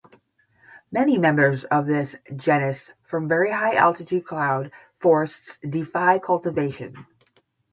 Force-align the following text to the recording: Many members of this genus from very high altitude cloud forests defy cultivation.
Many 0.91 1.19
members 1.19 1.63
of 1.65 1.85
this 1.85 2.15
genus 2.35 2.89
from 3.03 3.27
very 3.27 3.51
high 3.51 3.75
altitude 3.75 4.25
cloud 4.25 4.71
forests 4.99 5.59
defy 5.59 6.17
cultivation. 6.17 7.05